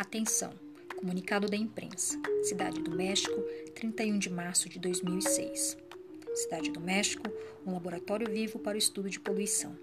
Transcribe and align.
Atenção! 0.00 0.54
Comunicado 0.96 1.46
da 1.46 1.58
imprensa. 1.58 2.18
Cidade 2.44 2.80
do 2.80 2.90
México, 2.90 3.38
31 3.74 4.18
de 4.18 4.30
março 4.30 4.66
de 4.66 4.78
2006. 4.78 5.76
Cidade 6.36 6.70
do 6.70 6.80
México, 6.80 7.24
um 7.66 7.74
laboratório 7.74 8.26
vivo 8.26 8.58
para 8.58 8.76
o 8.76 8.78
estudo 8.78 9.10
de 9.10 9.20
poluição. 9.20 9.76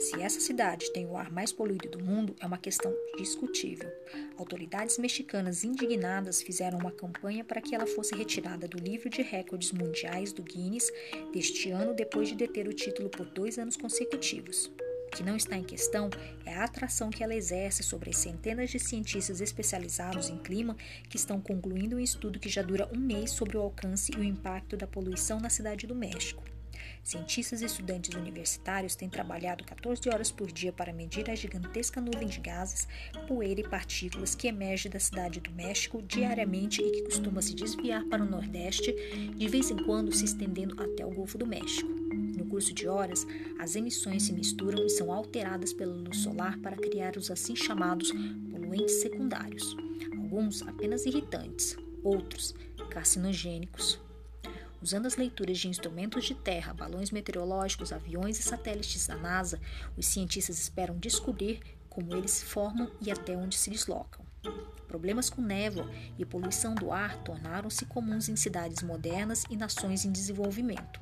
Se 0.00 0.20
essa 0.20 0.40
cidade 0.40 0.92
tem 0.92 1.06
o 1.06 1.16
ar 1.16 1.30
mais 1.30 1.52
poluído 1.52 1.88
do 1.88 2.02
mundo, 2.02 2.34
é 2.40 2.46
uma 2.46 2.58
questão 2.58 2.92
discutível. 3.16 3.88
Autoridades 4.36 4.98
mexicanas 4.98 5.62
indignadas 5.62 6.42
fizeram 6.42 6.80
uma 6.80 6.90
campanha 6.90 7.44
para 7.44 7.60
que 7.60 7.76
ela 7.76 7.86
fosse 7.86 8.12
retirada 8.16 8.66
do 8.66 8.78
livro 8.78 9.08
de 9.08 9.22
recordes 9.22 9.70
mundiais 9.70 10.32
do 10.32 10.42
Guinness 10.42 10.92
deste 11.32 11.70
ano, 11.70 11.94
depois 11.94 12.28
de 12.28 12.34
deter 12.34 12.66
o 12.66 12.74
título 12.74 13.08
por 13.08 13.26
dois 13.26 13.56
anos 13.56 13.76
consecutivos. 13.76 14.68
Que 15.14 15.22
não 15.22 15.36
está 15.36 15.56
em 15.56 15.62
questão 15.62 16.10
é 16.44 16.52
a 16.52 16.64
atração 16.64 17.08
que 17.08 17.22
ela 17.22 17.36
exerce 17.36 17.84
sobre 17.84 18.10
as 18.10 18.16
centenas 18.16 18.68
de 18.68 18.80
cientistas 18.80 19.40
especializados 19.40 20.28
em 20.28 20.36
clima 20.36 20.76
que 21.08 21.16
estão 21.16 21.40
concluindo 21.40 21.94
um 21.94 22.00
estudo 22.00 22.40
que 22.40 22.48
já 22.48 22.62
dura 22.62 22.90
um 22.92 22.98
mês 22.98 23.30
sobre 23.30 23.56
o 23.56 23.60
alcance 23.60 24.12
e 24.12 24.18
o 24.18 24.24
impacto 24.24 24.76
da 24.76 24.88
poluição 24.88 25.38
na 25.38 25.48
cidade 25.48 25.86
do 25.86 25.94
México. 25.94 26.42
Cientistas 27.04 27.62
e 27.62 27.66
estudantes 27.66 28.12
universitários 28.16 28.96
têm 28.96 29.08
trabalhado 29.08 29.62
14 29.62 30.08
horas 30.08 30.32
por 30.32 30.50
dia 30.50 30.72
para 30.72 30.92
medir 30.92 31.30
a 31.30 31.34
gigantesca 31.36 32.00
nuvem 32.00 32.26
de 32.26 32.40
gases, 32.40 32.88
poeira 33.28 33.60
e 33.60 33.68
partículas 33.68 34.34
que 34.34 34.48
emerge 34.48 34.88
da 34.88 34.98
cidade 34.98 35.38
do 35.38 35.52
México 35.52 36.02
diariamente 36.02 36.82
e 36.82 36.90
que 36.90 37.02
costuma 37.02 37.40
se 37.40 37.54
desviar 37.54 38.04
para 38.06 38.24
o 38.24 38.28
Nordeste, 38.28 38.92
de 39.36 39.48
vez 39.48 39.70
em 39.70 39.76
quando 39.84 40.12
se 40.12 40.24
estendendo 40.24 40.82
até 40.82 41.06
o 41.06 41.10
Golfo 41.10 41.38
do 41.38 41.46
México. 41.46 42.03
No 42.36 42.46
curso 42.46 42.72
de 42.72 42.88
horas, 42.88 43.26
as 43.58 43.76
emissões 43.76 44.24
se 44.24 44.32
misturam 44.32 44.84
e 44.84 44.90
são 44.90 45.12
alteradas 45.12 45.72
pela 45.72 45.94
luz 45.94 46.18
solar 46.18 46.58
para 46.58 46.76
criar 46.76 47.16
os 47.16 47.30
assim 47.30 47.54
chamados 47.54 48.12
poluentes 48.50 49.00
secundários, 49.00 49.76
alguns 50.16 50.62
apenas 50.62 51.06
irritantes, 51.06 51.76
outros 52.02 52.54
carcinogênicos. 52.90 54.00
Usando 54.82 55.06
as 55.06 55.16
leituras 55.16 55.58
de 55.58 55.68
instrumentos 55.68 56.24
de 56.24 56.34
terra, 56.34 56.74
balões 56.74 57.10
meteorológicos, 57.10 57.92
aviões 57.92 58.38
e 58.38 58.42
satélites 58.42 59.06
da 59.06 59.16
NASA, 59.16 59.58
os 59.96 60.06
cientistas 60.06 60.58
esperam 60.58 60.98
descobrir 60.98 61.60
como 61.88 62.14
eles 62.14 62.32
se 62.32 62.44
formam 62.44 62.90
e 63.00 63.10
até 63.10 63.36
onde 63.36 63.56
se 63.56 63.70
deslocam. 63.70 64.33
Problemas 64.86 65.28
com 65.28 65.42
névoa 65.42 65.90
e 66.18 66.24
poluição 66.24 66.74
do 66.74 66.92
ar 66.92 67.16
tornaram-se 67.24 67.84
comuns 67.86 68.28
em 68.28 68.36
cidades 68.36 68.82
modernas 68.82 69.44
e 69.50 69.56
nações 69.56 70.04
em 70.04 70.12
desenvolvimento. 70.12 71.00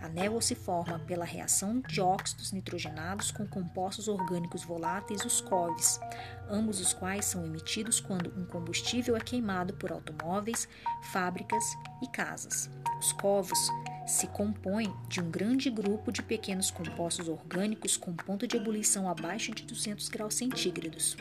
A 0.00 0.08
névoa 0.08 0.40
se 0.40 0.54
forma 0.54 0.98
pela 1.00 1.24
reação 1.24 1.80
de 1.80 2.00
óxidos 2.00 2.52
nitrogenados 2.52 3.30
com 3.30 3.46
compostos 3.46 4.08
orgânicos 4.08 4.64
voláteis, 4.64 5.24
os 5.24 5.40
COVs, 5.40 6.00
ambos 6.48 6.80
os 6.80 6.92
quais 6.92 7.24
são 7.24 7.44
emitidos 7.44 8.00
quando 8.00 8.32
um 8.38 8.44
combustível 8.44 9.16
é 9.16 9.20
queimado 9.20 9.74
por 9.74 9.92
automóveis, 9.92 10.68
fábricas 11.12 11.64
e 12.02 12.08
casas. 12.08 12.70
Os 12.98 13.12
covos 13.12 13.58
se 14.06 14.26
compõem 14.28 14.94
de 15.08 15.20
um 15.20 15.30
grande 15.30 15.68
grupo 15.68 16.12
de 16.12 16.22
pequenos 16.22 16.70
compostos 16.70 17.28
orgânicos 17.28 17.96
com 17.96 18.14
ponto 18.14 18.46
de 18.46 18.56
ebulição 18.56 19.08
abaixo 19.08 19.52
de 19.52 19.64
200 19.64 20.08
graus 20.08 20.34
centígrados. 20.34 21.16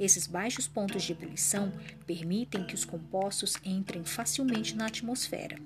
Esses 0.00 0.26
baixos 0.26 0.66
pontos 0.66 1.02
de 1.02 1.12
ebulição 1.12 1.70
permitem 2.06 2.66
que 2.66 2.74
os 2.74 2.86
compostos 2.86 3.58
entrem 3.62 4.02
facilmente 4.02 4.74
na 4.74 4.86
atmosfera. 4.86 5.58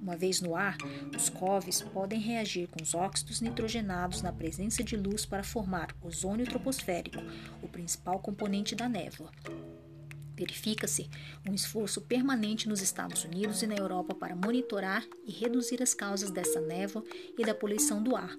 Uma 0.00 0.16
vez 0.16 0.40
no 0.40 0.56
ar, 0.56 0.78
os 1.14 1.28
coves 1.28 1.82
podem 1.82 2.18
reagir 2.18 2.68
com 2.68 2.82
os 2.82 2.94
óxidos 2.94 3.42
nitrogenados 3.42 4.22
na 4.22 4.32
presença 4.32 4.82
de 4.82 4.96
luz 4.96 5.26
para 5.26 5.44
formar 5.44 5.94
ozônio 6.00 6.46
troposférico, 6.46 7.18
o 7.62 7.68
principal 7.68 8.18
componente 8.18 8.74
da 8.74 8.88
névoa. 8.88 9.30
Verifica-se 10.34 11.10
um 11.46 11.52
esforço 11.52 12.00
permanente 12.00 12.70
nos 12.70 12.80
Estados 12.80 13.22
Unidos 13.24 13.60
e 13.62 13.66
na 13.66 13.76
Europa 13.76 14.14
para 14.14 14.34
monitorar 14.34 15.06
e 15.26 15.30
reduzir 15.30 15.82
as 15.82 15.92
causas 15.92 16.30
dessa 16.30 16.62
névoa 16.62 17.04
e 17.38 17.44
da 17.44 17.54
poluição 17.54 18.02
do 18.02 18.16
ar. 18.16 18.34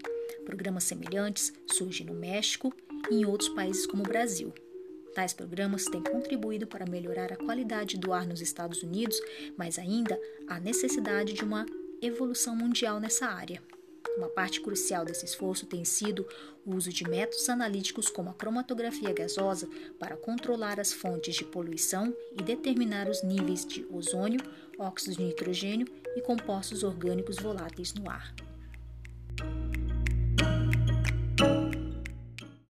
Programas 0.45 0.83
semelhantes 0.83 1.53
surgem 1.67 2.07
no 2.07 2.15
México 2.15 2.73
e 3.11 3.17
em 3.17 3.25
outros 3.25 3.49
países 3.49 3.85
como 3.85 4.01
o 4.01 4.07
Brasil. 4.07 4.51
Tais 5.13 5.33
programas 5.33 5.85
têm 5.85 6.01
contribuído 6.01 6.65
para 6.65 6.85
melhorar 6.85 7.31
a 7.31 7.37
qualidade 7.37 7.97
do 7.97 8.11
ar 8.11 8.25
nos 8.25 8.41
Estados 8.41 8.81
Unidos, 8.81 9.19
mas 9.55 9.77
ainda 9.77 10.19
há 10.47 10.59
necessidade 10.59 11.33
de 11.33 11.43
uma 11.43 11.65
evolução 12.01 12.55
mundial 12.55 12.99
nessa 12.99 13.27
área. 13.27 13.61
Uma 14.17 14.27
parte 14.27 14.61
crucial 14.61 15.05
desse 15.05 15.25
esforço 15.25 15.65
tem 15.65 15.85
sido 15.85 16.27
o 16.65 16.75
uso 16.75 16.91
de 16.91 17.03
métodos 17.03 17.49
analíticos 17.49 18.09
como 18.09 18.29
a 18.29 18.33
cromatografia 18.33 19.11
gasosa 19.11 19.67
para 19.99 20.15
controlar 20.15 20.79
as 20.79 20.93
fontes 20.93 21.35
de 21.35 21.45
poluição 21.45 22.13
e 22.37 22.43
determinar 22.43 23.07
os 23.09 23.23
níveis 23.23 23.65
de 23.65 23.85
ozônio, 23.91 24.39
óxidos 24.77 25.17
de 25.17 25.23
nitrogênio 25.23 25.87
e 26.15 26.21
compostos 26.21 26.83
orgânicos 26.83 27.37
voláteis 27.37 27.93
no 27.93 28.09
ar. 28.09 28.33